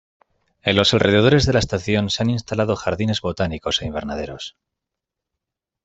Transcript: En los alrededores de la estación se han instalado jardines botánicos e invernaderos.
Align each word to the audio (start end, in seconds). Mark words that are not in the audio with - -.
En 0.63 0.75
los 0.77 0.95
alrededores 0.95 1.45
de 1.45 1.53
la 1.53 1.59
estación 1.59 2.09
se 2.09 2.23
han 2.23 2.31
instalado 2.31 2.75
jardines 2.75 3.21
botánicos 3.21 3.83
e 3.83 3.85
invernaderos. 3.85 4.57